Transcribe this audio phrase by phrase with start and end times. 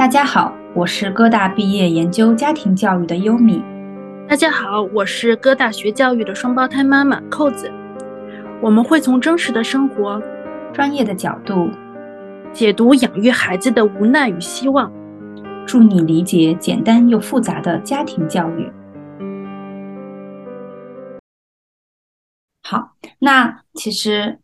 [0.00, 3.62] 大家好，我是哥大毕业研究家庭教育的优米。
[4.26, 7.70] 大家好，我是哥大学教育的双胞胎妈妈扣子。
[8.62, 10.18] 我们会从真实的生活、
[10.72, 11.68] 专业的角度
[12.50, 14.90] 解读养育孩子的无奈与希望，
[15.66, 18.72] 助你理解简单又复杂的家庭教育。
[22.62, 24.38] 好，那其实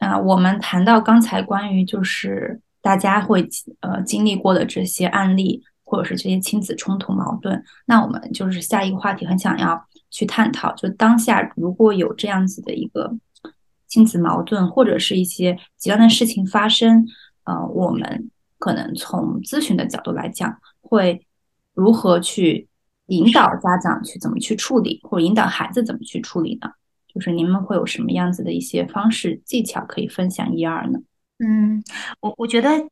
[0.00, 3.46] 啊，我们谈到刚才关于就是大家会
[3.80, 9.78] 呃经历过的这些案例，或者是这些亲子冲突矛盾，那我们就是下一个话题很想要
[10.10, 13.14] 去探讨，就当下如果有这样子的一个
[13.88, 17.04] 亲子矛盾，或者是一些极端的事情发生，
[17.44, 21.26] 呃，我们可能从咨询的角度来讲，会
[21.74, 22.68] 如何去
[23.08, 26.70] 引导家长去怎么去处理，或者引导孩子怎么去处理呢？
[27.12, 30.98] 就是你们会有什么样子的一些方式技巧可以分享一二呢？
[31.38, 31.82] 嗯，
[32.20, 32.88] 我我觉得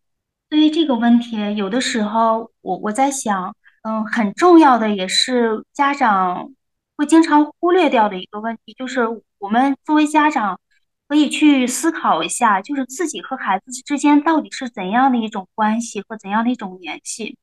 [0.48, 6.52] 对于这个问题，有的时候我我在想，嗯，很重要的也是家长
[6.96, 9.02] 会经常忽略掉的一个问题，就是
[9.38, 10.60] 我们作为家长
[11.08, 17.36] 可以去思考一下，就是自己和孩子之间到底是怎样的一种关系和怎样的一种联系。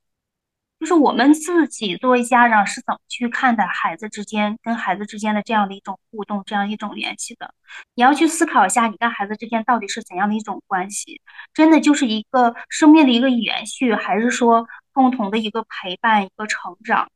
[0.83, 7.53] 就是我们自己作为家长是怎么去看待孩子之间跟孩子之间的这样的一种互动，这样一种联系的？
[7.95, 11.21] 你要去思考一下，你跟孩子之间到底是怎样的一种关系？
[11.53, 17.07] 真的就是一个生命的一个延续，还是说共同的一个陪伴、一个成长？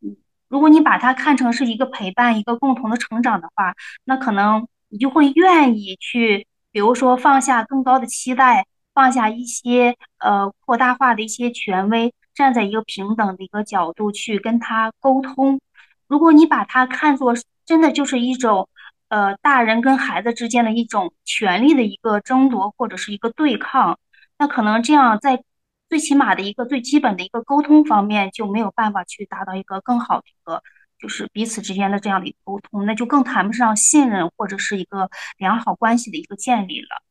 [0.00, 0.16] 嗯，
[0.48, 12.14] 如果你把它看成是一个陪伴、一个共同的成长的话，那可能你就会愿意去，比如说放下更高的期待，放下一些呃扩大化的一些权威。
[12.40, 15.60] 站在一个平等的一个角度去跟他沟通，
[16.06, 17.34] 如果你把它看作
[17.66, 18.66] 真的就是一种，
[19.08, 23.98] 呃，大人跟孩子之间的一种权利的一个争夺或者是一个对抗，
[24.38, 25.44] 那可能这样在
[25.90, 30.62] 最起码的一个最基本的一个沟通方面就没有办法去达到一个更好的一个，
[30.98, 37.02] 就是彼此之间的这样的一个沟通，那就更谈不上信任或者是一个良好关系的一个建立了。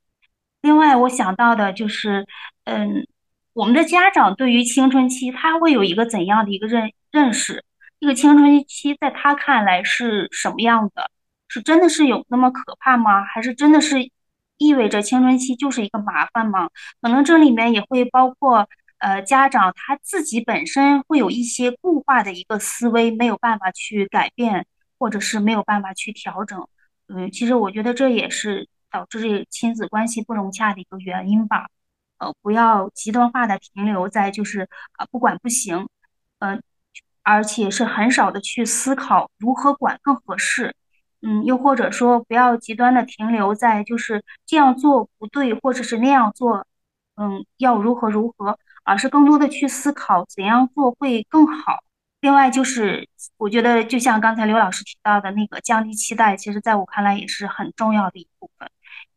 [0.64, 2.26] 另外，我想到的就是，
[2.64, 3.06] 嗯。
[3.54, 7.64] 我们的家长对于青春期，他会有一个怎样的一个认认识？
[8.00, 11.10] 这个青春期在他看来是什么样的？
[11.48, 13.24] 是真的是有那么可怕吗？
[13.26, 14.09] 还是真的是
[14.58, 16.70] 意味着青春期就是一个麻烦吗？
[17.02, 24.68] 可能这里面也会包括，呃，家长他自己本身会有一些固化的一个思维，没有办法去改变，
[25.00, 26.68] 或者是没有办法去调整。
[27.08, 31.68] 嗯，其实我觉得这也是导致这亲子关系不融洽的一个原因吧。
[32.19, 35.88] 呃，不要极端化的停留在就是啊不管不行，
[36.40, 36.59] 呃，
[37.24, 40.75] 而且是很少的去思考如何管更合适，
[41.22, 46.68] 嗯，又或者说不要极端的停留在就是这样做不对，或者是那样做，
[47.16, 51.79] 嗯，要如何如何，而是更多的去思考怎样做会更好。
[52.19, 58.69] 另外就是我觉得就像刚才刘老师提到的那个降低期待，其实在我看来也是很重要的一部分，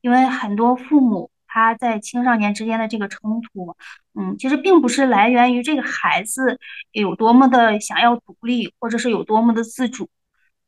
[0.02, 1.31] 因为很多父母。
[1.52, 3.76] 他在青少年之间的这个冲突，
[4.14, 6.58] 嗯，其实并不是来源于这个孩子
[6.92, 10.08] 有多么的想要独立，或者是有多么的自主，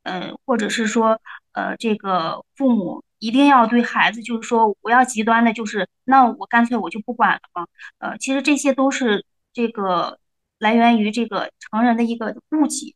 [0.03, 1.19] 呃，或者是说，
[1.53, 7.67] 呃，这个父母一定要对孩子，就是说，不要极端的，就是那我干脆我就不管了嘛，
[7.99, 9.25] 呃，其实这些都是
[9.55, 10.19] 这个
[10.59, 12.95] 来源于这个成人的一个误解，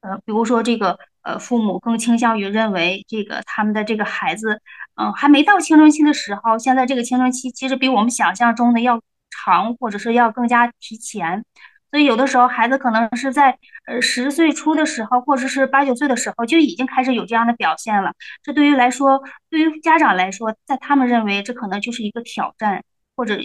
[0.00, 0.98] 呃，比如说这个。
[1.28, 4.62] 呃，父母更倾向于认为这个他们的这个孩子，
[4.94, 6.58] 嗯，还没到青春期的时候。
[6.58, 11.44] 现在这个青春期其实比我们想象中的要长，或者是要更加提前。
[11.90, 18.14] 所以有的时候孩子可能是在呃十岁初的时候，或者是八九岁的时候就已经开始有这样的表现了。
[18.42, 22.82] 这对于来说，对于家长来说，在他们认为这可能就是一个挑战，
[23.16, 23.38] 或者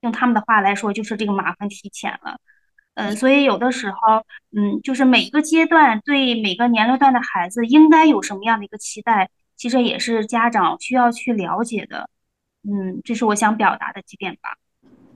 [0.00, 2.38] 用他们的话来说，就是这个麻烦提前了。
[2.98, 4.24] 嗯，所以有的时候，
[4.56, 12.10] 嗯，就是每一个阶段对每个年龄段的孩子应该有什么样的一个期待，其实也是家长需要去了解的。
[12.64, 14.50] 嗯，这是我想表达的几点吧。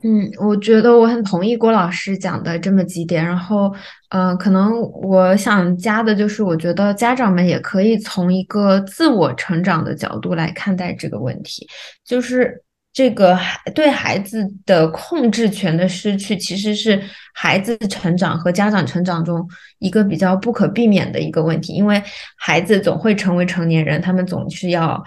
[0.04, 3.24] 嗯，我觉得我很同意郭老师讲的这么几点。
[3.24, 3.74] 然后，
[4.10, 11.66] 嗯，可能我想加的就是，我觉得家长们也可以从一个自我成长的角度来看待这个问题，
[12.04, 12.62] 就是。
[12.92, 17.02] 这个孩对孩子的控制权的失去，其实是
[17.32, 19.48] 孩子成长和家长成长中
[19.78, 21.72] 一个比较不可避免的一个问题。
[21.72, 22.02] 因为
[22.36, 25.02] 孩子总会成为成年人，他们总是要，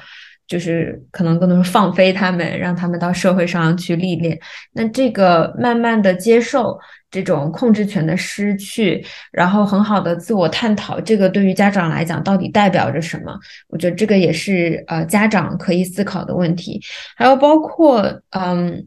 [0.48, 4.40] 就是可能更多是放飞他们，让他们到社会上去历练。
[4.74, 6.78] 那这个慢慢的接受。
[7.12, 9.02] 这种控制权的失去，
[9.32, 13.34] 然后很好的自我探讨，这个对于家长来讲到底代表着什么？
[13.70, 16.82] 我觉得这个也是呃家长可以思考的问题。
[17.16, 18.86] 还有包括嗯，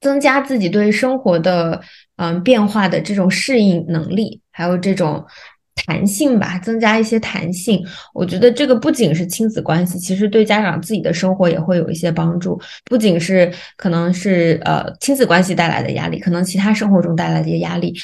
[0.00, 1.82] 增加自己对生活的
[2.16, 5.26] 嗯变化的这种适应能力，还有这种。
[5.74, 7.84] 弹性吧，增加一些弹性。
[8.12, 12.60] 我觉得这个不仅是亲子关系，其实对家长自己的生活也会有一些帮助。
[12.84, 17.94] 不仅是可能是呃亲子关系带来的压力，可能其他生活中带来的压力，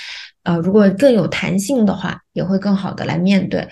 [0.45, 3.67] 呃，如果更有弹性的话，也会更好的来面对。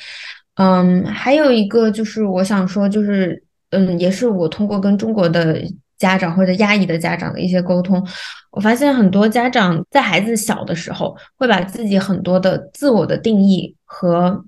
[0.56, 5.60] 嗯，还有一个就是我想说，就是嗯，也是我通过跟中国的。
[6.04, 8.06] 家长或者压抑的家长的一些沟通，
[8.50, 14.44] 我发现很多家长在孩子小的时候，会把自己很多的自我的定义和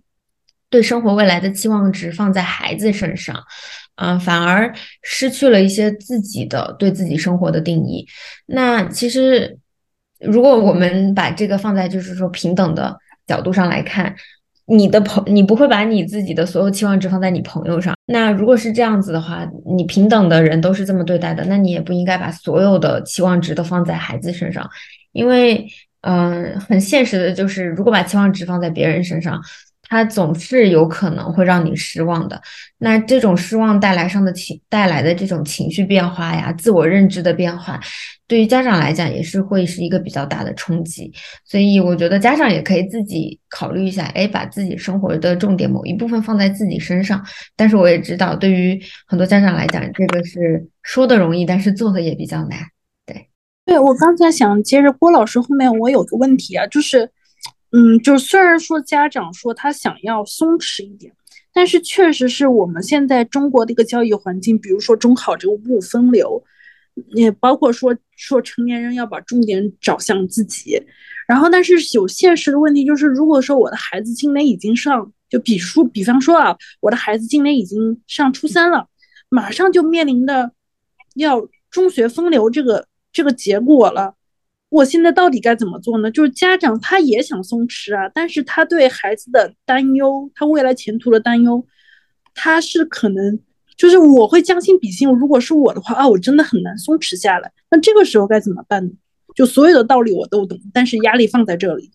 [0.69, 3.43] 对生活未来的期望值放在孩子身上，
[3.95, 4.71] 嗯，反而
[5.03, 8.07] 失去了一些自己的对自己生活的定义。
[8.45, 9.59] 那其实，
[10.21, 12.95] 如果我们把这个放在就是说平等的
[13.27, 14.15] 角度上来看。
[14.67, 17.95] 你的朋，你不会把你自己的所有期望值放在你朋友上。
[18.07, 24.69] 那如果是这样子的话，你平等的人都是这么对待的，那你也不应该把所有的期望值都放在孩子身上，
[25.13, 25.67] 因为，
[26.03, 29.41] 嗯，很现实的就是，如果把期望值放在别人身上。
[29.89, 32.41] 他总是有可能会让你失望的，
[32.79, 37.81] 那这种失望带来上的情带来的这种情绪变化呀，自我认知的变化，
[38.27, 41.13] 对于家长来讲也是会是一个比较大的冲击。
[41.45, 47.25] 所以我觉得家长也可以自己考虑一下，哎，把自己生活的重点某一部分放在自己身上。
[47.55, 52.59] 但是我也知道，对于很多家长来讲，这个是说的容易，但是做的也比较难。
[53.07, 53.29] 对，
[53.65, 57.11] 对我刚才想接着郭老师后面，我有个问题啊，就是。
[57.73, 61.13] 嗯，就虽然说家长说他想要松弛一点，
[61.53, 66.43] 但是确实是我们现在中国的一个教育环境，比如说中考这个五分流，
[67.15, 70.81] 也包括说说成年人要把重点找向自己，
[71.27, 78.87] 然后但是有现实的问题就是，如果说我的孩子今年已经上，就比书，比方说啊，我的孩子今年已经上初三了，
[79.29, 80.53] 马上就面临的
[81.17, 84.15] 要中学分流这个这个结果了。
[84.69, 86.11] 我现在到底该怎么做呢？
[86.11, 91.65] 就是家长他也想松弛啊，但是他对孩子的担忧，他未来前途的担忧，
[92.35, 93.39] 他是可能
[93.77, 97.53] 就是我会将心比心，如果是我的话啊，我真的很难松弛下来。
[97.71, 98.91] 那这个时候该怎么办呢？
[99.35, 101.91] 就所有的道理我都懂，但是压力放在这里。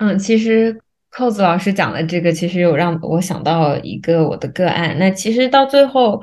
[0.00, 4.96] 嗯，其实扣子老师讲的这个，其实有让我想到一个我的个案。
[4.98, 6.22] 那其实到最后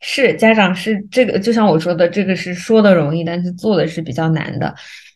[0.00, 4.74] 是家长是这个，就像我说的，这个是说的容易，但是做的是比较难的。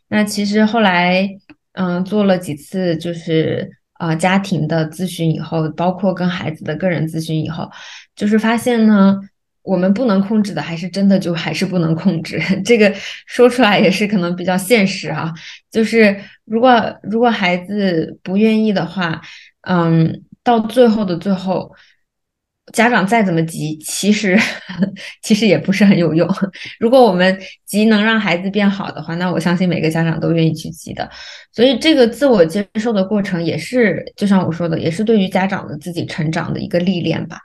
[0.08, 1.28] 那其实后来，
[1.72, 7.70] 嗯，做了几次就是呃家庭的咨询以后，包括跟孩子的个人咨询以后，
[8.16, 9.16] 就是发现呢，
[9.62, 12.40] 我们不能控制的，还是真的就还是不能控制。
[12.64, 12.92] 这个
[13.26, 15.32] 说出来也是可能比较现实啊。
[15.70, 19.20] 就是如果如果孩子不愿意的话，
[19.62, 21.70] 嗯，到最后的最后。
[22.72, 24.38] 家长再怎么急，其实
[25.22, 26.28] 其实也不是很有用。
[26.78, 31.08] 如果我们急能让孩子变好的话，那我相信每个家长都愿意去急的。
[31.52, 37.38] 所以这个自我接受的过程，也是就像我说的，也是对于家长的自己成长的一个历练吧。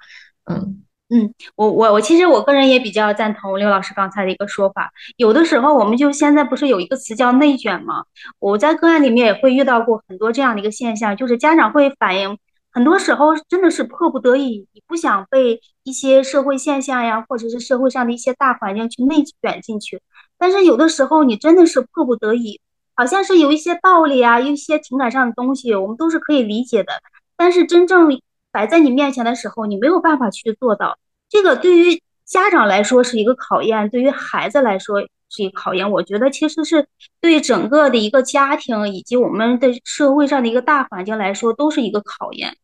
[0.46, 4.92] 嗯嗯，我我我其实我个人也比较赞同刘老师刚才的一个说法。
[5.18, 8.04] 有的时候，我们就现在不是有一个词叫内卷吗？
[8.40, 12.38] 我在个案里面也会遇到过很多这样的一个现象，就是家长会反映。
[12.74, 20.02] 很多时候真的是迫不得已，你不想被一些社会现象呀，或者是社会上的一些大环境去内卷进去。
[20.40, 22.60] 但是有的时候你真的是迫不得已，
[22.96, 26.94] 好像是有一些道理啊，一些情感上的东西，我们都是可以理解的。
[27.38, 28.20] 但是真正
[28.52, 30.98] 摆在你面前的时候，你没有办法去做到。
[31.30, 35.08] 这个对于家长来说是一个考验，对于孩子来说。
[35.36, 36.88] 是一考验，我觉得其实是
[37.20, 42.56] 对整个的一个家庭以及我们的社会上的一个大环境来说，都是一个考验。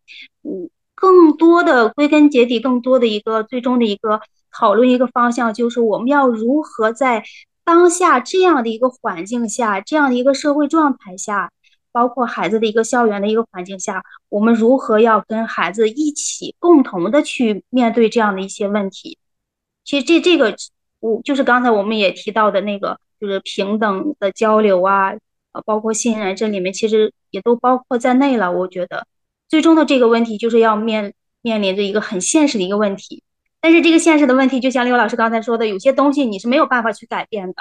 [0.44, 4.22] 嗯，更多的归根结底，更多的一个最终的一个
[4.52, 7.24] 讨论一个方向，就是我们要如何在
[7.64, 11.52] 当下这样的一个环境下，这样的一个社会状态下，
[11.92, 19.18] 包括孩子的一个校园的一个环境下，我们如何要跟孩子一起共同的去面对这样的一些问题。
[19.84, 20.56] 其实这这个。
[21.00, 25.12] 我就是刚才我们也提到的那个，就是平等的交流啊，
[25.54, 28.52] 呃，包括信任，这里面其实也都包括在内了。
[28.52, 29.08] 我觉得
[29.48, 33.24] 最终的这个问题就是要面面临着一个很现实的一个问题，
[33.62, 37.56] 但是这个现实的问题，就像刘老师刚才说的，有些东西你是没有办法去改变的。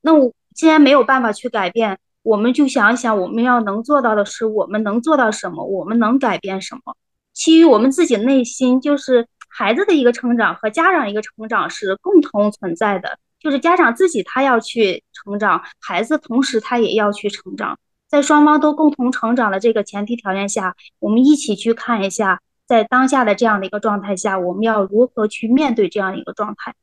[0.00, 5.62] 那我既然没有办法去改变，我们就想一想，我们要能做到的是，我们能做到什么？
[5.64, 6.96] 我们能改变什么？
[7.34, 9.26] 基于我们自己内心，就是。
[9.48, 17.78] 孩子的一个成长和家长一个成长是共同存在的，就是家长自己他要去成长，孩子同时他也要去成长，
[18.08, 26.74] 在双方都共同成长的这个前提条件下，我们一起去看一下，在当下的这样的一个状态下，我们要如何去面对这样一个状态，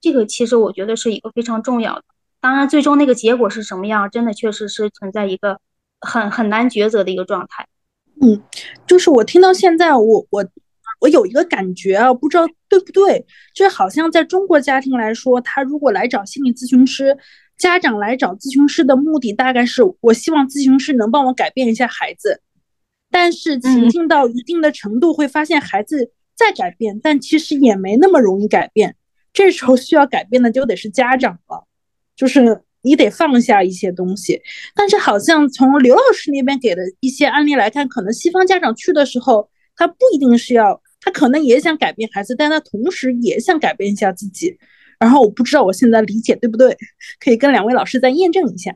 [0.00, 2.04] 这个其实我觉得是一个非常重要的。
[2.40, 5.58] 当然，最终那个结果是什么样，真的确实是存在一个
[6.00, 7.66] 很很难抉择的一个状态。
[8.20, 8.42] 嗯，
[8.86, 10.46] 就是我听到现在，我我
[11.00, 13.24] 我有一个感觉啊，不知道对不对，
[13.54, 17.16] 就是好像在中国家庭来说，他如果来找心理咨询师，
[17.56, 22.40] 家长来找咨询师的目的大概是，我希望咨询师能帮我改变一下孩子，
[23.10, 28.96] 但是情境到一定的程度，会发现孩子在改变，但其实也没那么容易改变，
[29.32, 31.66] 这时候需要改变的就得是家长了，
[32.14, 32.62] 就是。
[32.82, 34.40] 你得放下一些东西，
[34.72, 44.58] 但是好像从刘老师那边给的一些案例来看，可能西方家长去的时候，他不一定是要，他可能也想改变孩子，但他同时也想改变一下自己。
[44.98, 46.76] 然后我不知道我现在理解对不对，
[47.20, 48.74] 可以跟两位老师再验证一下。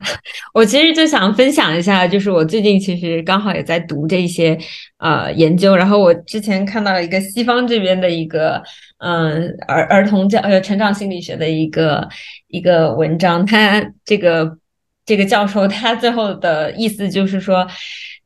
[0.54, 4.58] 我其实就想分享一下，就是我最近其实刚好也在读这些
[4.96, 8.62] 呃研究，然后我之前看到了一个西方这边的一个
[8.98, 12.08] 嗯儿儿童教呃成长心理学的一个
[12.48, 14.56] 一个文章，他这个
[15.04, 17.66] 这个教授他最后的意思就是说，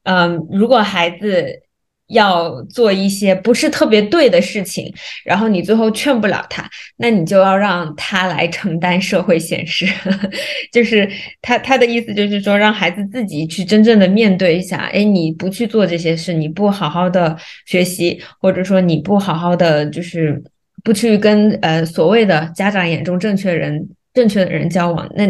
[0.05, 1.63] 嗯，如果孩子。
[2.11, 4.93] 要做一些不是特别对的事情，
[5.25, 9.87] 然后你最后劝不了他，那你就要让他来承担社会现实。
[10.73, 14.91] 就是他他的意思就是说，让孩子自己去真正的面对一下。
[14.93, 17.37] 哎，你不去做这些事，你不好好的
[17.67, 20.43] 学习，或者说你不好好的就是
[20.83, 25.25] 不去跟呃所谓的家长眼中正确人正确的人交往，那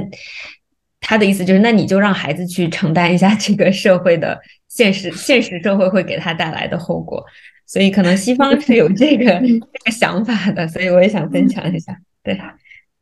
[1.00, 4.40] 他的意思就是，那你就让孩子去承担一下这个社会的。
[4.68, 7.24] 现实 现实社会会给他带来的后果，
[7.66, 11.92] 所以可能西方是有这个 这个想法的，所以我也想分享一下。
[12.22, 12.40] 对，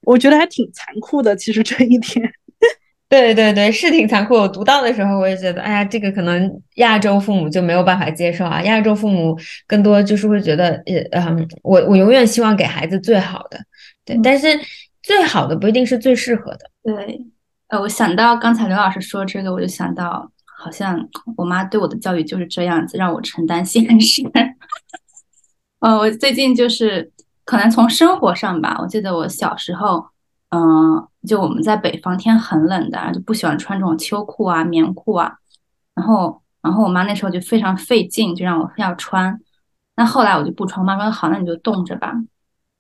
[0.01, 2.33] 我觉得还挺残酷的，其实这一点。
[3.11, 4.35] 对对对，是挺残酷。
[4.35, 8.63] 我读到的时候，我也觉得，哎呀，这个可能亚洲父母就没有办法接受啊。
[8.63, 9.37] 亚洲父母
[9.67, 13.59] 更多就是会觉得，呃嗯，我我永远希望给孩子最好的，
[14.07, 14.47] 对，但是
[15.03, 16.71] 最好的不一定是最适合的。
[16.83, 17.21] 对，
[17.69, 20.31] 呃，我想到刚才刘老师说这个，我就想到。
[20.61, 24.29] 好像我妈对我的教育就是这样子，让我承担现实。
[25.79, 27.13] 呃，我最近就是
[27.45, 30.05] 可能从生活上吧，我记得我小时候，
[30.51, 35.37] 嗯，就我们在北方天很冷的，就不喜欢穿这种秋裤啊、棉裤啊。
[35.95, 39.41] 然后，然后我妈那时候就非常费劲，就让我非要穿。
[39.95, 42.15] 那后来我就不穿，我妈说好，那你就冻着吧。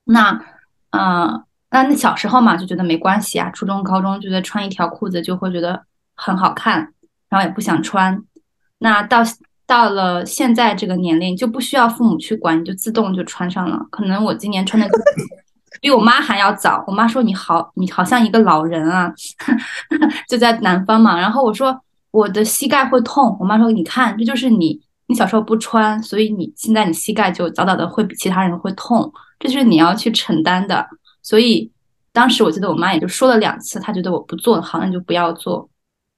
[0.03, 0.45] 那，
[0.91, 5.83] 嗯，那那小时候嘛就觉得没关系啊，初中、高中觉得穿一条裤子就会觉得
[6.15, 6.93] 很好看。
[7.31, 8.19] 然后也不想穿，
[8.79, 9.19] 那到
[9.67, 13.79] 到了现在这个年龄就不需要父母去管，你就自动就穿上了。
[13.91, 14.89] 可能我今年穿的
[15.83, 16.83] 比我妈还要早。
[16.87, 19.13] 我妈说你好，你好像一个老人啊，
[20.27, 21.21] 就在南方嘛。
[21.21, 21.79] 然后我说
[22.13, 30.89] 我的膝盖会痛，我妈说你看这就是你，你小时候不穿，所以你现在你膝盖就早早的会比其他人会痛，这就是你要去承担的。
[31.29, 31.71] 所以
[32.11, 35.69] 当时我记得我妈也就说了两次，她觉得我不做好，那就不要做。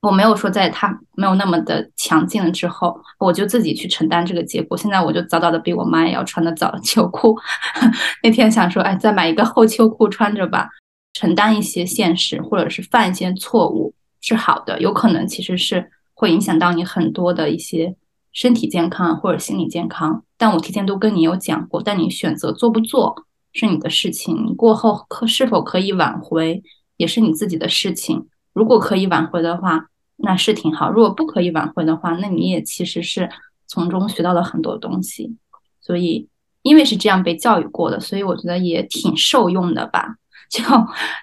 [0.03, 4.79] 我没有说在她没有那么的强劲了之后，我就自己去承担这个结果。
[4.79, 7.37] 现在我就早早的比我妈也要穿的早秋裤。
[8.23, 10.69] 那天想说，哎，再买一个厚秋裤穿着吧，
[11.13, 14.81] 承担一些现实，或者是犯一些错误是好的。
[14.81, 17.97] 有可能其实是会影响到你很多的一些
[18.33, 20.23] 身体健康或者心理健康。
[20.39, 26.63] 但我提前都跟你有讲过，但你选择做不做是你的事情，过后可是否可以挽回
[26.97, 28.29] 也是你自己的事情。
[28.53, 30.91] 如果可以挽回的话，那是挺好。
[30.91, 33.31] 如果不可以挽回的话，那你也其实是
[33.67, 35.37] 从中学到了很多东西。
[35.81, 36.29] 所以，
[36.63, 40.17] 因为是这样被教育过的，所以我觉得也挺受用的吧。
[40.51, 40.63] 就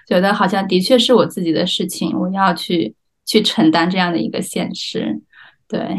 [0.06, 2.94] 觉得好像的确是我自己的事情，我要去
[3.26, 5.20] 去承担这样的一个现实。
[5.68, 5.98] 对，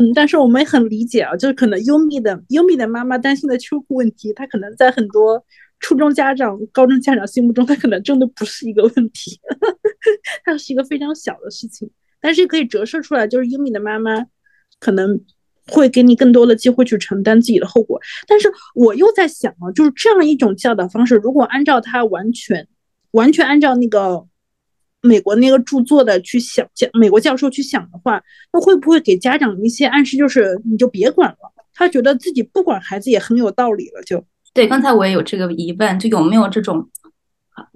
[0.00, 5.44] 嗯，但是我们也很理解啊，就是可能优米的优米的妈妈担心的秋裤问题，她可能在很多。
[5.82, 9.40] 初中家长、高中家长心目中，他可能真的不是一个问题，
[10.44, 11.90] 它是一个非常小的事情，
[12.20, 14.26] 但是可以折射出来，就是优米的妈妈
[14.78, 15.18] 可能
[15.68, 17.98] 会给你更多的机会去承担自己的后果。
[18.28, 22.68] 但是我又在想啊，就是这样一种教导方式，如果按照他完全、
[23.12, 24.26] 完全按照那个
[25.02, 31.36] 美国那个著作的去想，讲美国教授去想的话，那会不会给家长一些暗示，就是你就别管了？
[31.72, 34.22] 他觉得自己不管孩子也很有道理了，就。
[34.52, 36.88] 对，刚才我也有这个疑问，就有没有这种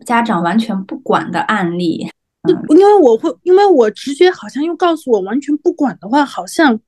[0.04, 2.08] 家长完全不管的案例？
[2.48, 6.78] 嗯，因为我会，因为我直觉好像又告诉我，完全不管的话，好像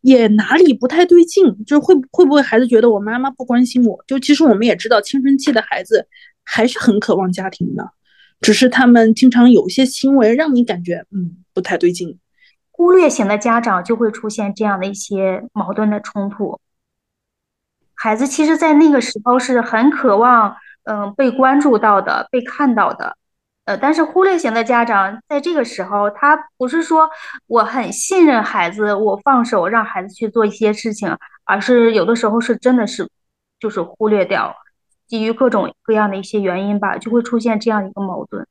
[0.00, 1.44] 也哪里不太对劲。
[1.66, 4.02] 就是会会不会孩子觉得我妈妈不关心我？
[4.06, 6.06] 就其实我们也知道，青春期的孩子
[6.44, 7.90] 还是很渴望家庭的，
[8.40, 12.18] 只是他们经常有些行为让你感觉嗯不太对劲。
[12.70, 16.60] 忽略型的家长就会出现这样的一些矛盾的冲突。
[17.94, 23.16] 孩子其实，在那个时候是很渴望，嗯，被关注到的，被看到的。
[23.64, 27.08] 呃，但是忽略型的家长在这个时候，他不是说
[27.46, 33.08] 我很信任孩子，我放手让孩子去做一些事情，而是有的时候是真的是
[33.58, 34.54] 就是忽略掉，
[35.06, 38.46] 基于各种各样的一些原因吧，就会出现这样一个矛盾。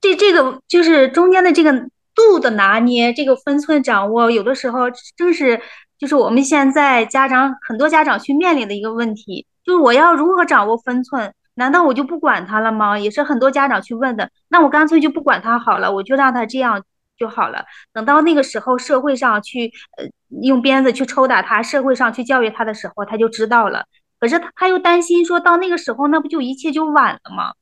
[0.00, 1.72] 这这个就是中间的这个
[2.14, 5.60] 度的拿捏，这个分寸掌握，有的时候正是
[5.98, 11.32] 就是我们现在家长很多家长去面临的一个问题，就是我要如何掌握分寸。
[11.54, 12.98] 难道我就不管他了吗？
[12.98, 14.30] 也是很多家长去问的。
[14.48, 16.82] 那我干脆就不管他好了，我就让他这样
[17.18, 17.66] 就好了。
[17.92, 20.06] 等到那个时候，社会上去呃
[20.42, 23.84] 用鞭子去抽打他，社会上去教育他的时候，他就知道了。
[24.20, 27.54] 可是他他又担心说到那个时候，那不就一切就晚了吗？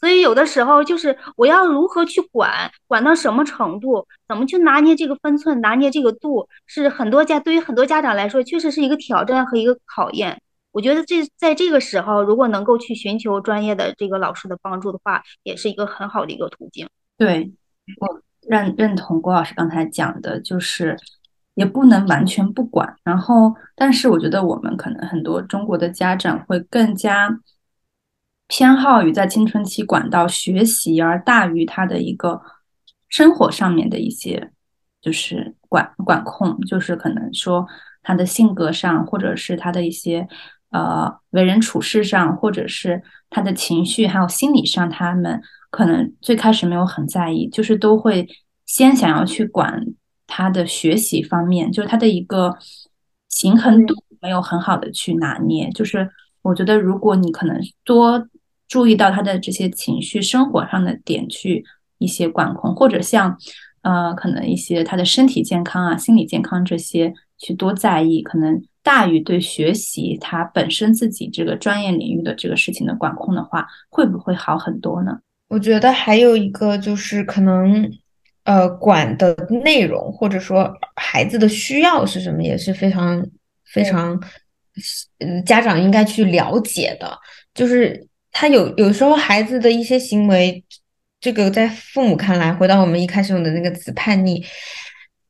[0.00, 10.40] 所以有的时候就是我要如何去管，管到什么程度，怎么去拿捏这个分寸，拿捏这个度，是很多家对于很多家长来说，确实是一个挑战和一个考验。
[10.72, 16.88] 我觉得这在这个时候，如果能够去寻求专业的这个老师的帮助的话，也是一个很好的一个途径。
[17.16, 17.52] 对
[18.00, 20.96] 我认认同郭老师刚才讲的，就是
[21.54, 22.96] 也不能完全不管。
[23.04, 27.40] 然后，但是我觉得我们可能很多中国的家长会更加
[28.48, 32.40] 偏好于在青春期管到学习，而大于他的一个
[33.08, 34.50] 生活上面的一些
[35.00, 37.66] 就是管管控，就是可能说
[38.02, 40.28] 他的性格上，或者是他的一些。
[40.72, 45.38] 呃，为人处事上，或者是他的情绪，还有心理上，他们
[45.70, 48.26] 可能最开始没有很在意，就是都会
[48.64, 49.84] 先想要去管
[50.34, 52.56] 他的学习方面，就是他的一个
[53.38, 55.68] 平衡度没有很好的去拿捏。
[55.72, 56.08] 就是
[56.40, 58.26] 我觉得，如果你可能多
[58.66, 61.62] 注意到他的这些情绪、生活上的点去
[61.98, 63.36] 一些管控，或者像
[63.82, 68.62] 呃，可能一些他的身体健康啊、心理健康这些去多在意，可能。
[68.84, 75.20] 大于对学习他本身自己这个专业领域的这个事情的管控的话，会不会好很多呢？
[75.50, 77.88] 我觉得还有一个就是可能，
[78.44, 83.24] 呃，管的内容或者说孩子的需要是什么，也是非常
[83.72, 84.20] 非常，
[85.18, 87.16] 嗯，家长应该去了解的。
[87.54, 90.64] 就是他有有时候孩子的一些行为，
[91.20, 94.44] 这个在父母看来，回到我们一开始用的那个词叛逆。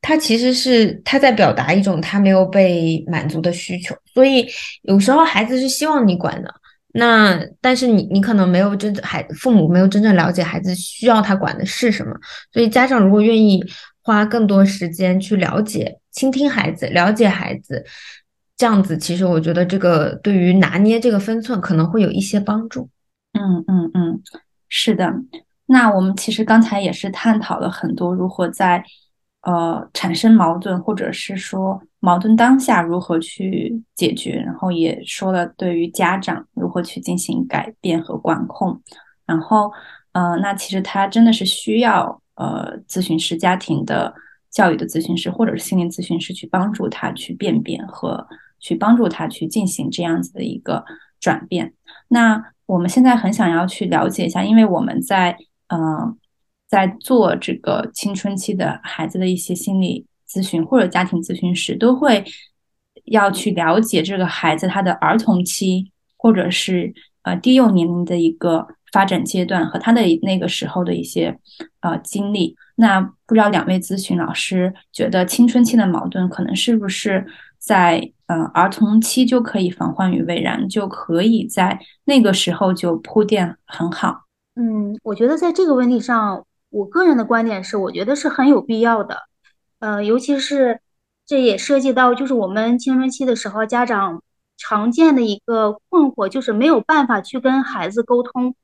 [0.01, 4.45] 他其实是他在表达一种他没有被满足的需求，所以
[4.83, 6.53] 有时候孩子是希望你管的，
[6.93, 12.15] 那但是你你可能没有真正孩父母没有真正了解孩子需要他管的是什么，
[12.53, 13.65] 所以家长如果愿意
[14.03, 17.85] 花更多时间去了解、倾听孩子、了解孩子，
[18.57, 22.89] 这样子其实我觉得这个对于拿捏这个分寸可能会有一些帮助。
[23.33, 24.23] 嗯嗯嗯，
[24.69, 25.13] 是的。
[25.67, 28.85] 那我们其实刚才也是探讨了很多如何在。
[29.43, 38.81] 呃，产生矛盾，或者是说矛盾当下如何去解决，然后也说了对于家长如何去进行改变和管控，
[39.27, 39.73] 然后
[40.13, 44.15] 呃，那其实他真的是需要呃咨询师、家庭的
[44.49, 48.25] 教育的咨询师或者是心理咨询师去帮助他去辨别和
[48.61, 50.85] 去帮助他去进行这样子的一个
[51.19, 51.75] 转变。
[52.07, 56.17] 那我们现在很想要去了解一下，因为我们在嗯。
[56.73, 62.25] 在做这个青春期的孩子的一些心理咨询或者家庭咨询时，都会
[63.05, 71.39] 要去了解这个孩子他的儿童期或者是呃低幼年龄的一个发展阶段和他的那个时候的一些
[71.81, 72.57] 呃经历。
[72.77, 77.27] 那不知道两位咨询老师觉得青春期的矛盾可能是不是
[77.59, 84.23] 在呃儿童期就可以防患于未然，就可以在那个时候就铺垫很好？
[84.55, 86.43] 嗯，我觉得在这个问题上。
[86.73, 89.19] 我个人的观点是，我觉得是很有必要的，
[89.79, 90.81] 呃，尤其是
[91.27, 94.23] 这也涉及到就是我们青春期的时候，家长
[94.57, 98.55] 常见的一个困惑就是没有办法去跟孩子沟通，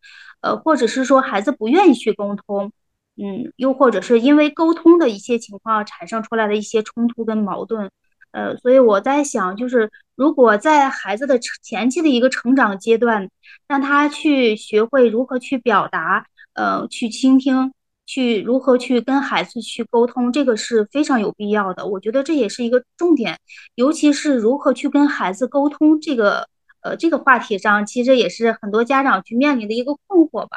[0.41, 2.73] 呃，或者是说孩子不愿意去沟通，
[3.17, 7.91] 嗯，又或者是因为沟通的一些情况产生出来的一些冲突跟矛盾，
[8.33, 13.29] 呃，所以我在想，就是如果在孩子的前期的一个成长阶段，
[13.67, 17.75] 让他去学会如何去表达，呃，去倾听。
[18.09, 21.87] 去如何去跟孩子去沟通，这个是非常有必要的。
[21.87, 23.39] 我觉得这也是一个重点，
[23.75, 26.49] 尤其是如何去跟孩子沟通这个，
[26.81, 30.57] 呃，这个话题上，其实也是很多家长去面临的一个困惑吧。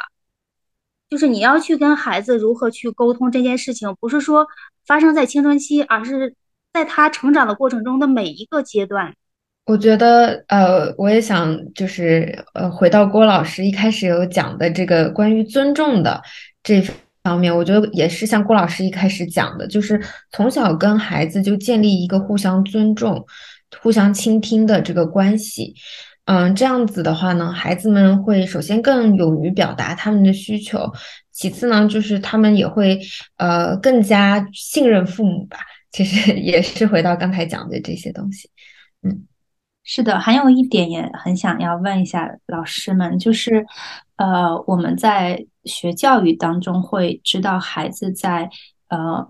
[1.09, 4.47] 就是你要去跟孩子如何去沟通这件事情，不是说
[4.87, 6.33] 发生在青春期，而是
[6.71, 9.13] 在他成长的过程中的每一个阶段。
[9.65, 16.21] 我觉得，呃，我也想就是呃，回到郭老师一开始有讲的这个关于尊重的
[16.63, 16.81] 这。
[17.23, 23.25] 方面，我觉得也是像郭老师一开始讲的，就是从小跟孩子就建立一个互相尊重、
[23.81, 25.75] 互相倾听的这个关系。
[26.25, 30.79] 嗯，这样子的话呢，孩子们会首先更勇于表达他们的需求，
[31.31, 32.99] 其次呢，就是他们也会
[33.37, 35.57] 呃更加信任父母吧。
[35.91, 38.49] 其实 也是回到刚才讲的这些东西。
[39.03, 39.25] 嗯，
[39.83, 43.65] 是的，还有一点也很想要问一下老师们，就是
[44.15, 48.49] 呃我们在学教育当中会知道孩子在
[48.89, 49.27] 呃。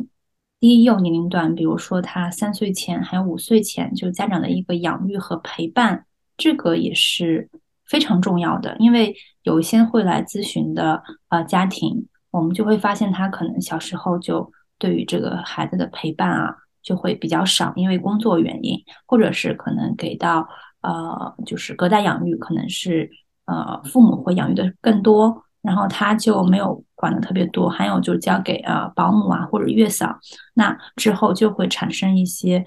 [0.62, 6.06] 低幼年龄段，比如说他三岁前还有五岁前，就家长的一个养育和陪伴，
[6.38, 7.50] 这个也是
[7.88, 8.76] 非常重要的。
[8.78, 20.48] 因为有一些会来咨询的呃家庭，我们就会发现他可能小时候就对于这个孩子的陪伴啊就会比较少，因为工作原因，或者是可能给到
[20.82, 23.10] 呃就是隔代养育，可能是
[23.46, 25.44] 呃父母会养育的更多。
[25.62, 30.20] 然后他就没有管的特别多，还有就交给呃保姆啊或者月嫂，
[30.54, 32.66] 那之后就会产生一些，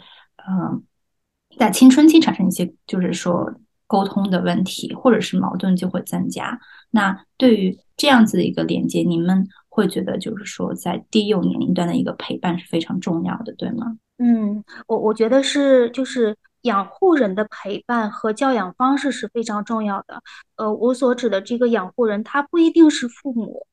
[0.48, 0.82] 嗯，
[1.58, 3.52] 在青春期产生一些就是说
[3.86, 6.58] 沟通的问题，或者是矛盾就会增加。
[6.90, 13.96] 那对于这样子的一个连接，你们会觉得就是说在低幼年龄段的一个陪伴是非常重要的，对吗？
[14.18, 16.36] 嗯，我我觉得是就是。
[16.64, 20.22] 养护人的陪伴和教养方式是非常重要的。
[20.56, 23.66] 呃，我所指的这个养护人，他不一定是父母，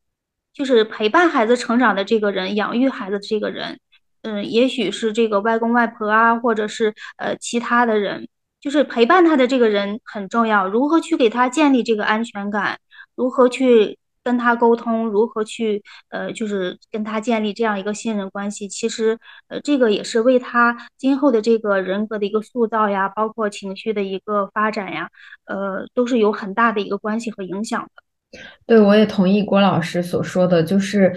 [0.53, 3.79] 就是陪伴孩子成长的这个人，养育孩子这个人，
[4.21, 8.27] 嗯，也许是这个外公外婆啊，或者是呃其他的人，
[8.59, 10.67] 就是陪伴他的这个人很重要。
[10.67, 12.79] 如何去给他建立这个安全感？
[13.15, 13.97] 如何去？
[14.23, 18.67] 跟他沟通，如何去呃，就是跟他建立这样一个信任关系。
[18.67, 25.09] 其实，呃，这个也是为他今后的这个人格的一个塑造呀，包括情绪的一个发展呀，
[25.45, 28.39] 呃，都是有很大的一个关系和影响的。
[28.65, 31.13] 对，我也同意郭老师所说的，就是，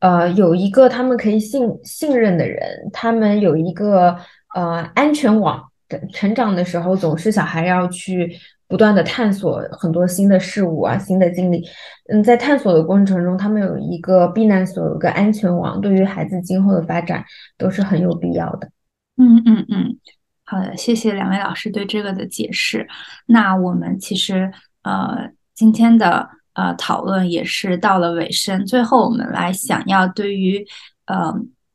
[0.00, 2.60] 呃，有一个他们可以信信任的人，
[2.92, 4.16] 他们有一个
[4.54, 5.62] 呃安全网。
[6.12, 8.36] 成长的时候，总是小孩要去。
[8.68, 11.64] 不断的探索很多新的事物啊，新的经历。
[12.08, 17.24] 嗯，在探索的过程中，他们有一个避难所，有个安全网，对于孩子今后的发展
[17.56, 18.68] 都是很有必要的。
[19.16, 19.98] 嗯嗯嗯，
[20.44, 22.88] 好的，谢谢两位老师对这个的解释。
[23.26, 24.50] 那我们其实
[24.82, 30.66] 呃今天的呃讨论也是到了尾声，最后我们来想要对于
[31.06, 31.32] 呃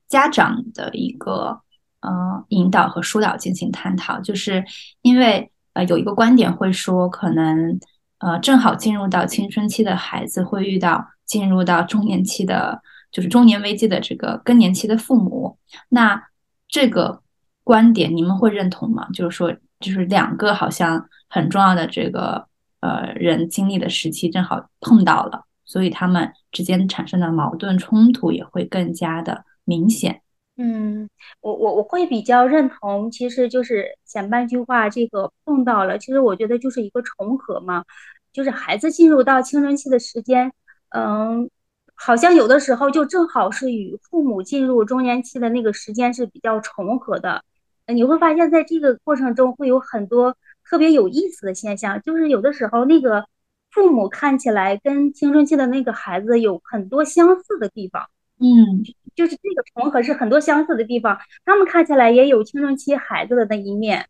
[0.09, 1.61] 家长的一个
[2.01, 4.65] 呃引导和疏导进行探讨，就是
[5.01, 5.50] 因为。
[5.73, 7.79] 呃，有一个观点会说，可能
[8.19, 12.81] 呃，正好进入到青春期的孩子会遇到进入到中年期的，
[13.11, 15.57] 就是中年危机的这个更年期的父母。
[15.89, 16.21] 那
[16.67, 17.21] 这个
[17.63, 19.07] 观点你们会认同吗？
[19.13, 22.45] 就是说，就是两个好像很重要的这个
[22.81, 30.21] 呃人经历的时期正好碰到了，所以他们之间产生的矛盾冲突也会更加的明显。
[30.57, 31.09] 嗯，
[31.39, 37.83] 我我我会比较认同，其实就是前半句话这个碰到了，其实我觉得就是一个重合嘛，
[38.31, 40.51] 就是孩子进入到青春期的时间，
[40.89, 41.49] 嗯，
[41.95, 47.43] 好像有的时候就正好是与父母进入中年期的那个时间是比较重合的，
[47.87, 53.25] 你会发现在这个过程中会有很多特别有意思的现象，就是有的时候那个
[53.71, 58.05] 父母看起来跟青春期的那个孩子有很多相似的地方。
[58.41, 58.81] 嗯，
[59.15, 64.07] 就是这个重合是很多相似的地方，他们看起来也有青春期孩子的那一面。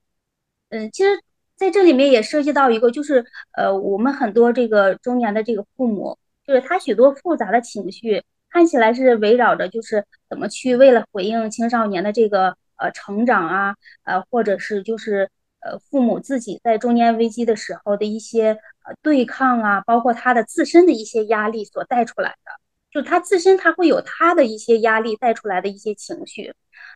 [0.69, 1.09] 嗯，其实
[1.57, 3.25] 在这里面也涉及到一个，就是
[3.57, 6.17] 呃，我们很多这个中年的这个父母，
[6.47, 18.51] 就是他许多复杂的情绪，看起来是围绕着就是怎么去为了回应青少年的这个呃成长啊，呃，或者是就是呃父母自己在中年危机的时候的一些
[18.85, 22.60] 呃对抗啊，包括他的自身的一些压力所带出来的。
[22.91, 26.53] 就他自身，他会有他的一些压力带出来的一些情绪。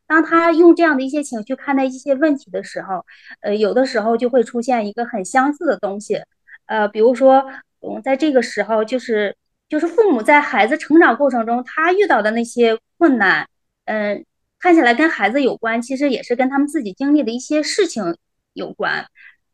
[0.08, 3.05] 当他用这样的一些情绪看待一些问题的时候，
[3.41, 6.21] 呃，有的时候就会出现一个很相似的东西。
[6.65, 7.45] 呃，比如说，
[7.81, 9.36] 嗯，在这个时候，就是
[9.69, 13.47] 就是父母在孩子成长过程中，他遇到的那些困难，
[13.86, 14.25] 嗯，
[14.60, 18.17] 看起来跟孩子有关，其实也是跟他们自己经历的一些事情
[18.53, 19.05] 有关。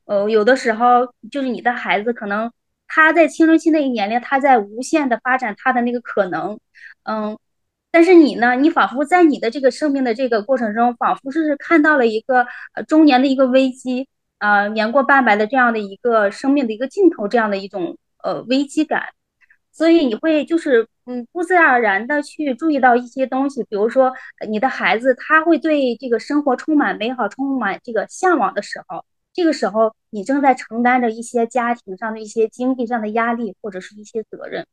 [0.06, 2.52] 呃，有的时候就是你的孩子可能。
[2.94, 6.60] 他在青春期那一年龄，他在无限的发展他的那个可能，
[7.04, 7.38] 嗯，
[7.90, 12.46] 但是你呢，你仿佛在你的这个生命的这个过程中，仿佛是看到了一个
[12.90, 19.04] 中年的一个危机，啊，年过半百的这样的一个生命的一个尽头，这样的一种呃危机感，
[19.72, 24.12] 所以你会就是嗯不自然而然的去注意到一些东西，比如说
[24.50, 29.06] 你的孩子他会对这个生活充满美好、充满这个向往的时候。
[29.34, 34.66] 这个时候，你正在承担着一些家庭上的一些经济上的压力，或者是一些责任，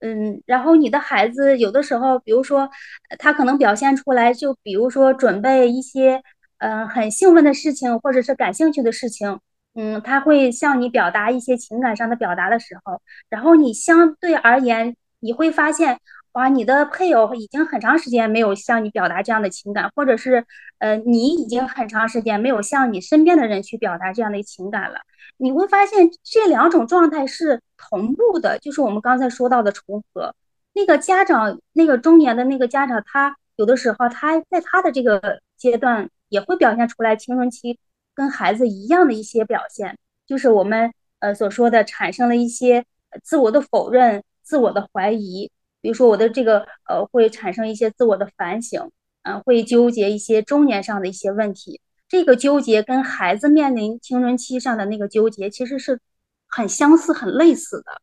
[0.00, 2.70] 嗯，然后你的孩子有的时候，比如说
[3.18, 6.22] 他可能表现出来，就比如说准备一些
[6.58, 9.40] 嗯很兴奋的事情，或者是感兴趣的事情，
[9.74, 15.98] 嗯，他会向你表达一些情感上的表达的时候，然后你相对而言，你会发现，
[16.38, 20.46] 哇，你的配偶已经很长时间没有向你表达这样的情感，或者是，
[20.78, 25.00] 呃，你已经很长时间没有向你身边的人去表达这样的情感了。
[25.38, 30.32] 你会发现这两种状态是同步的，就是我们刚才说到的重合。
[30.74, 37.80] 那个家长，那个中年的那个家长，他有的时候他在他的这个阶段也会表现出来青春期。
[38.14, 42.84] 跟孩子一样的一些表现，就是我们呃所说的产生了一些
[43.24, 45.50] 自我的否认、自我的怀疑。
[45.88, 48.90] 比如说我的这个呃会产生一些自我的反省，
[49.22, 51.80] 嗯，会纠结一些中年上的一些问题。
[52.06, 55.98] 这个纠结跟孩子面临青春期上的那个纠结其实是
[56.46, 58.02] 很相似、很类似的。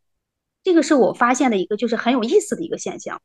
[0.63, 3.21] 这个是我发现的一个就是很有意思的一个现象。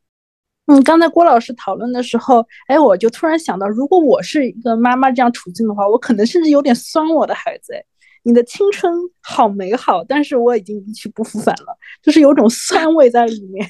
[0.66, 7.72] 嗯，刚才郭老师讨论的时候，哎，我就突然想到，如果我是一个妈妈这样处境的话，我可能甚至有点酸我的孩子。
[7.72, 7.82] 哎，
[8.24, 8.92] 你的青春
[9.22, 13.66] 好美好，但是我已经一去不复返了，就是有种酸味在里面。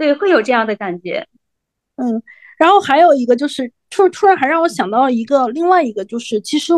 [0.00, 1.28] 对，会有这样的感觉。
[1.96, 2.22] 嗯，
[2.56, 6.72] 然后还有一个就是，突突然还让我想到一个另外一个，就是其实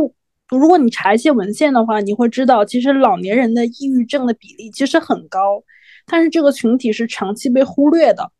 [0.48, 5.62] 如果你查一些文献的话，你会知道，其实老年人的抑郁症的比例其实很高，
[6.04, 8.32] 但是这个群体是长期被忽略的。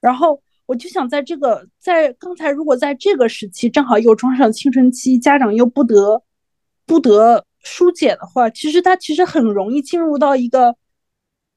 [0.00, 6.22] 然后我就想，在这个在刚才，如果在这个时期正好又撞上青春期，家长又不得
[6.86, 10.74] 不得疏解的话，其实他其实很容易进入到一个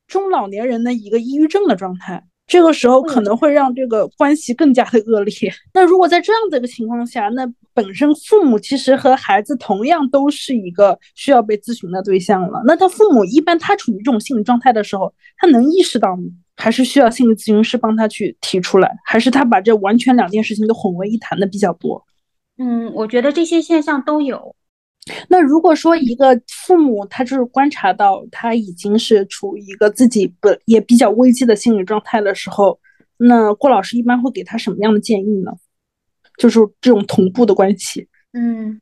[0.06, 2.26] 中老年人的一个抑郁症的状态。
[2.48, 5.34] 这个时候可能会让这个关系更加的恶劣。
[5.76, 12.64] 那如果在这样的一个情况下，那本身父母其实和孩子同样都是一个需要被咨询的对象了。
[12.66, 16.24] 那他父母一般他处于这种心理状态的时候，他能意识到吗？
[16.56, 22.04] 还是需要心理咨询师帮他去提出来，还是他把这完全两件事情都混为一谈的比较多？
[22.58, 24.56] 嗯，我觉得这些现象都有。
[25.30, 32.80] 那如果说一个父母他就是观察到他已经是处于一个自己本也比较危机的心理状态的时候，
[33.18, 35.52] 那郭老师一般会给他什么样的建议呢？
[36.38, 38.08] 就是这种同步的关系。
[38.34, 38.80] 嗯，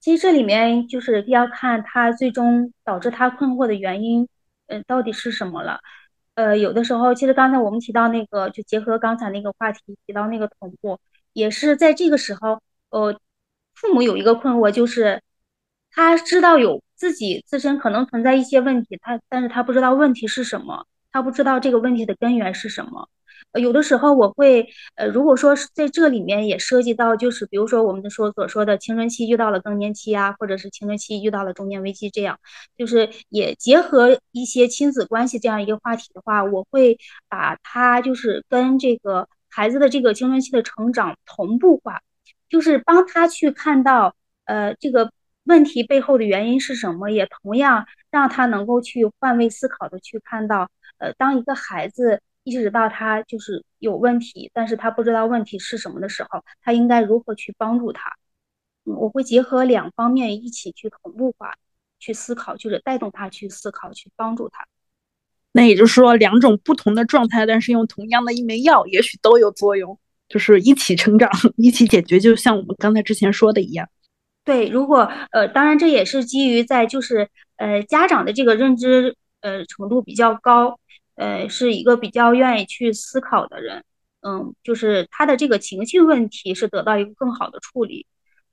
[0.00, 4.26] 其实这里面就是要看他最终导致他困惑的原因，
[4.68, 5.80] 嗯，到底是什么了。
[6.36, 10.98] 呃，有的时候，其实刚才我们提到那个，就结合刚才那个话题提到那个同步，
[11.32, 13.18] 也是在这个时候，呃，
[13.76, 15.22] 父母有一个困惑，就是
[15.92, 23.08] 他知道有自己自身可能存在一些问题，他但是他不知道问题是什么，他不知道这个问题的根源是什么。
[23.52, 32.38] 有的时候我会，呃，如果说是在这里面也涉及到，就是比如说我们说所说的青春期遇到了更年期啊，或者是青春期遇到了中年危机，这样，
[32.76, 42.02] 就是也结合一些亲子关系这样一个话题的话，我会把它就是跟这个孩子的这个青春期的成长同步化，
[42.48, 45.12] 就是帮他去看到，呃，这个
[45.44, 52.22] 问题背后的原因是什么，也同样让他能够去换位思考的去看到，呃，当一个孩子。
[52.48, 58.08] 意识到他就是有问题，但是他不知道问题是什么的时候，他应该如何去帮助他？
[58.84, 61.56] 我会结合两方面一起去同步化，
[61.98, 64.64] 去思考，就是带动他去思考，去帮助他。
[65.50, 72.18] 那也就是说，两种不同的状态，但是用同样的一枚药，也许都有作用，就是一起成长， 一起解决。
[72.18, 73.88] 就像我们刚才之前说的一样。
[74.44, 80.78] 对，如果呃，当然这也是基于在就是呃家长的这个认知呃程度比较高。
[81.16, 83.82] 呃，是一个比较愿意去思考的人，
[84.20, 88.06] 嗯，就是他的这个情绪问题是得到一个更好的处理。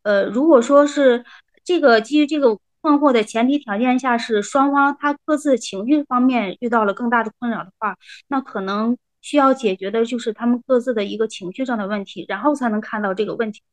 [0.03, 1.25] 呃，如果说是
[1.65, 7.97] 这个基于这个困惑的前提条件下是双方他各自情绪方面遇到了更大的困扰的话，
[8.29, 13.63] 那可能需要解决的就是他们各自的一个情绪上的问题，然后才能看到这个问题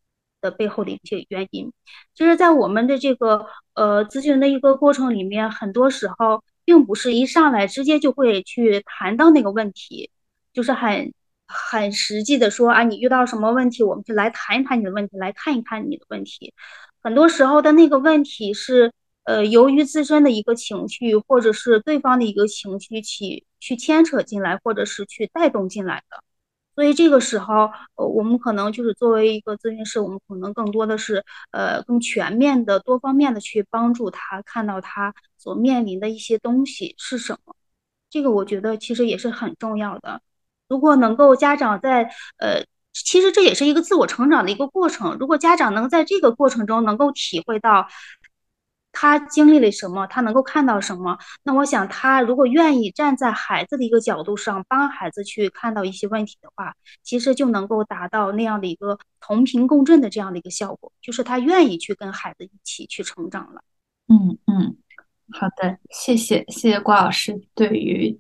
[0.41, 1.71] 的背后的一些原因。
[2.15, 6.43] 其实，在我们的这个呃咨询的一个过程里面，很多时候。
[6.63, 10.09] 并不是一上来直接就会去谈到那个问题，
[10.53, 11.13] 就是很
[11.49, 16.55] 很实际的说啊，你遇到什么问题，我们就来谈一谈你的问题，来看一看你的问题。
[17.03, 18.93] 很多时候的那个问题是，
[19.25, 26.23] 呃，由于自身的一个情绪，或者是对方的一个情绪去去牵扯进来，或者是去带动进来的。
[26.75, 37.55] 所以这个时候，呃，我们可能就是作为一个咨询师，我们可能更多的是，呃，更全面的、多方面的去帮助他看到他所面临的一些东西是什么。
[38.09, 40.23] 这个我觉得其实也是很重要的。
[40.69, 42.05] 如果能够家长在，
[42.39, 45.17] 呃，其实这也是一个自我成长的一个过程。
[45.19, 47.89] 如果家长能在这个过程中能够体会到，
[48.93, 51.17] 他经历了什么，他能够看到什么。
[51.45, 56.75] 那我想，他如果愿意站在孩子的一个角度上，帮孩子去看到一些问题的话，
[57.05, 63.63] 其实就能够达到那样的一个同频共振的这样的一个效果，就是他愿意去跟孩子一起去成长了。
[64.09, 64.77] 嗯嗯，
[65.31, 68.19] 好的，谢谢谢谢郭老师对于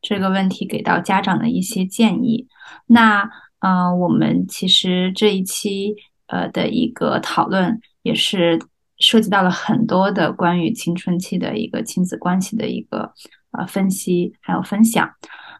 [0.00, 2.46] 这个问题给到家长的一些建议。
[2.86, 5.96] 那呃，我们其实这一期
[6.28, 8.60] 呃的一个讨论也是。
[9.04, 13.12] 涉及到了很多的关于青春期的一个亲子关系的一个
[13.52, 15.10] 呃分析，还有分享。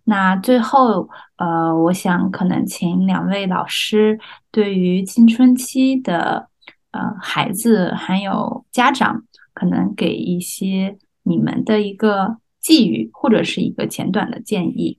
[0.04, 4.18] 那最后呃，我想可能请两位老师
[4.50, 6.48] 对于青春期的
[6.92, 14.98] 呃孩子还有家长，可能给一些你们的一个寄语或者是一个简短的建议，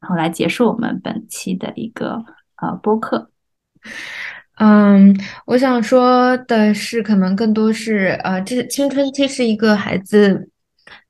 [0.00, 2.24] 然后来结束我们本期的一个
[2.56, 3.30] 呃播客。
[4.56, 5.14] 嗯，
[5.44, 10.48] 我想说的是，可能更多是，呃，这青春期是一个孩子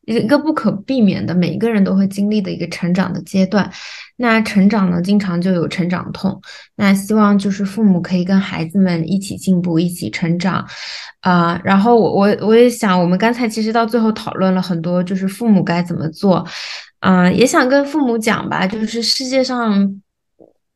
[0.05, 3.71] 一个不可避免的，每一个人都会经历的一个成长的阶段。
[4.17, 6.41] 那成长呢，经常就有成长痛。
[6.75, 10.67] 那希望就是父母可以跟孩子们一起进步，一起成长。
[11.21, 16.45] 啊，然后我我我也想，我们刚才其实到最后讨论了很多，就是父母该怎么做。
[17.01, 20.01] 嗯，也想跟父母讲吧，就是世界上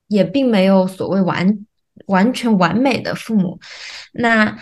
[0.08, 1.66] 也并没有所谓完。
[2.10, 3.58] 完全完美的父母，
[4.12, 4.56] 那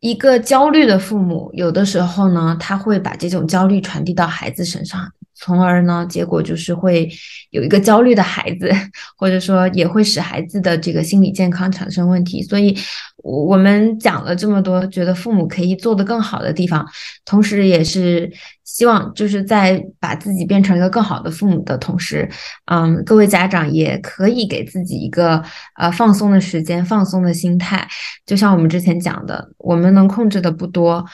[0.00, 5.12] 一个焦虑的父母，有的时候呢，他会把这种焦虑传递到孩子身上。
[5.38, 7.08] 从而呢，结果就是会
[7.50, 8.70] 有一个焦虑的孩子，
[9.16, 12.42] 或者说也会使孩子的这个心理健康产生问题。
[12.42, 12.76] 所以，
[13.22, 16.86] 我们讲了这么多，觉得父母可以做得更好的地方，
[17.24, 18.30] 同时也是
[18.64, 22.28] 希望就是在把自己变成一个更好的父母的同时，
[22.66, 25.42] 嗯，各位家长也可以给自己一个
[25.76, 27.86] 呃放松的时间、放松的心态。
[28.24, 31.04] 就像我们之前讲的，我们能控制的不多。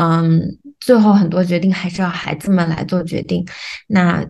[0.00, 3.44] 嗯，最后很多决定还是要孩子们来做决定。
[3.88, 4.24] 那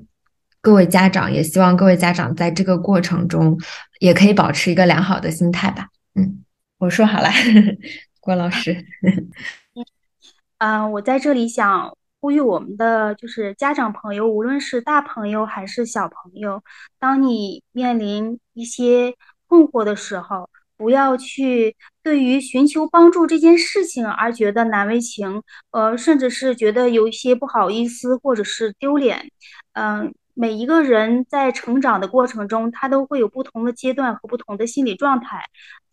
[0.63, 3.55] 各位家长也希望各位家长在这个过程中
[4.01, 5.89] 也可以保持一个良好的心态吧。
[6.15, 6.43] 嗯，
[6.79, 7.29] 我说好了，
[8.19, 8.83] 郭老师。
[10.57, 16.63] 嗯，我在这里想呼吁我们的就是家长朋友，无论是大朋友还是小朋友，
[16.99, 19.15] 当你面临一些
[19.47, 20.49] 困惑的时候。
[20.79, 29.31] 不要去对于寻求帮助这件事情而觉得难为情，呃，甚至是觉得有一些不好意思或者是丢脸。
[29.73, 35.43] 嗯，每一个人在成长的过程中，他都会有不同的阶段和不同的心理状态。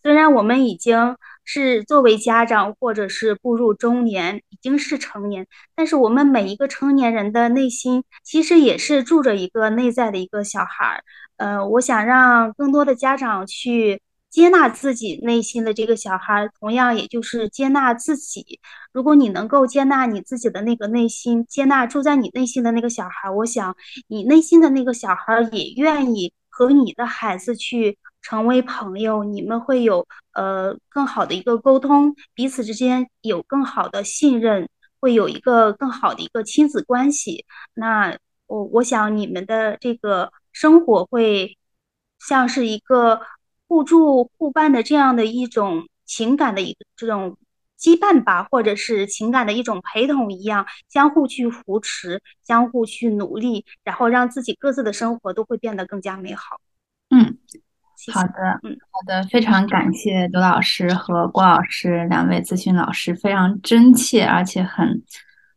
[0.04, 11.04] 虽然我们已经是作为家长，或者是步入中年，已经是成年，但是我们每一个成年人的内心其实也是住着一个内在的一个小孩儿。
[11.38, 14.00] 呃，我想让更多的家长去。
[14.36, 18.60] 接纳自己内心的这个小孩，同样也就是接纳自己。
[18.92, 34.68] 如果你能够接纳你自己的那个内心，接纳住在你内心的那个小孩，我想你内心的那个小孩也愿意和你的孩子去成为朋友，你们会有呃更好的一个沟通，彼此之间有更好的信任，
[35.00, 37.46] 会有一个更好的一个亲子关系。
[37.74, 38.18] 那
[38.48, 41.58] 我我想你们的这个生活会
[42.20, 43.22] 像是一个。
[43.68, 47.38] 互助互伴的这样的一种情感的一个这种
[47.80, 56.60] 羁绊吧，或者是情感的一种陪同一样，相互去扶持，相互去努力，然后让自己各自的生活都会变得更加美好。
[57.10, 57.38] 嗯，
[58.14, 65.04] 好的，嗯，好的，非常感谢刘老师和郭老师两位咨询老师非常真切而且很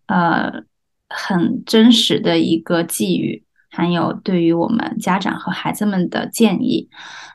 [0.06, 0.64] 呃
[1.08, 3.44] 很真实的一个寄语。
[3.78, 6.88] 还有对于我们家长和孩子们的建议。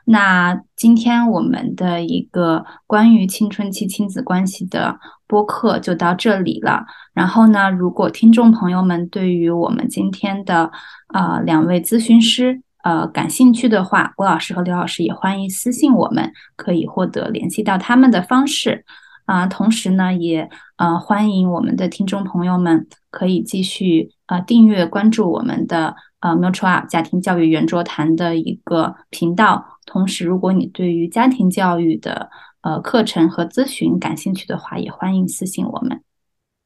[0.04, 6.84] 那今天我们的一个关于青春期亲子关系的播客就到这里了。
[7.14, 10.70] 然后呢，如果听众朋友们对于我们今天的
[11.14, 18.84] 呃两位咨询师呃感兴趣的话，郭老师和刘老师也欢迎私信我们，可以获得联系到他们的方式。
[19.24, 25.96] 啊，同时呢，也呃欢迎我们的听众朋友们可以继续呃订阅关注我们的。
[26.24, 29.78] 呃，Mutual 家庭教育圆桌谈的一个频道。
[29.84, 32.30] 同时，如果你对于家庭教育的
[32.62, 36.00] 呃课程和咨询感兴趣的话，也欢迎私信我们。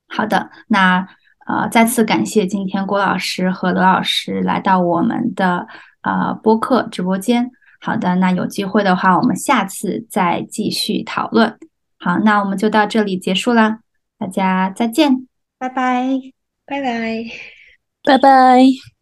[0.07, 1.09] 好的，那
[1.45, 5.67] 呃再次感谢今天郭老师和罗老师来到我们的
[6.03, 7.51] 呃播客直播间。
[7.81, 11.59] 好的，那有机会的话，我们下次再继续讨论。
[11.99, 13.81] 好，那我们就到这里结束啦，
[14.21, 15.27] 大家再见，
[15.59, 16.21] 拜拜，
[16.65, 17.25] 拜拜，
[18.05, 18.98] 拜拜。